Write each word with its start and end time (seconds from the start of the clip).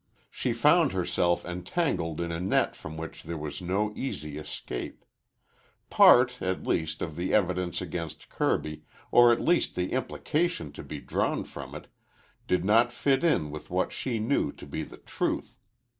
She 0.31 0.51
found 0.51 0.93
herself 0.93 1.45
entangled 1.45 2.19
in 2.19 2.31
a 2.31 2.39
net 2.39 2.75
from 2.75 2.97
which 2.97 3.21
there 3.21 3.37
was 3.37 3.61
no 3.61 3.93
easy 3.95 4.39
escape. 4.39 5.05
Part, 5.91 6.41
at 6.41 6.65
least, 6.65 7.03
of 7.03 7.15
the 7.15 7.35
evidence 7.35 7.83
against 7.83 8.27
Kirby, 8.27 8.81
or 9.11 9.31
at 9.31 9.41
least 9.41 9.75
the 9.75 9.91
implication 9.91 10.71
to 10.71 10.81
be 10.81 10.99
drawn 10.99 11.43
from 11.43 11.75
it, 11.75 11.85
did 12.47 12.65
not 12.65 12.91
fit 12.91 13.23
in 13.23 13.51
with 13.51 13.69
what 13.69 13.91
she 13.91 14.17
knew 14.17 14.51
to 14.53 14.65
be 14.65 14.81
the 14.81 14.97
truth. 14.97 15.55